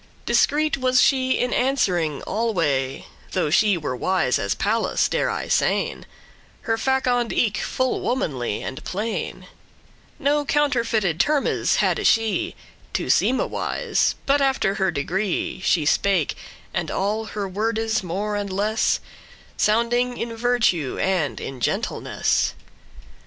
*moderation 0.01 0.23
Discreet 0.25 0.73
she 0.73 0.79
was 0.79 1.13
in 1.39 1.53
answering 1.53 2.23
alway, 2.23 3.05
Though 3.33 3.51
she 3.51 3.77
were 3.77 3.95
wise 3.95 4.39
as 4.39 4.55
Pallas, 4.55 5.07
dare 5.07 5.29
I 5.29 5.45
sayn; 5.47 6.05
Her 6.61 6.75
faconde* 6.75 7.31
eke 7.33 7.57
full 7.59 8.01
womanly 8.01 8.63
and 8.63 8.83
plain, 8.83 9.41
*speech 9.41 9.49
<2> 10.17 10.17
No 10.25 10.43
counterfeited 10.45 11.19
termes 11.19 11.75
hadde 11.75 12.07
she 12.07 12.55
To 12.93 13.11
seeme 13.11 13.47
wise; 13.47 14.15
but 14.25 14.41
after 14.41 14.73
her 14.73 14.89
degree 14.89 15.59
She 15.63 15.85
spake, 15.85 16.33
and 16.73 16.89
all 16.89 17.25
her 17.35 17.47
worde's 17.47 18.01
more 18.01 18.35
and 18.35 18.51
less 18.51 19.01
Sounding 19.55 20.17
in 20.17 20.35
virtue 20.35 20.97
and 20.99 21.39
in 21.39 21.59
gentleness. 21.59 22.55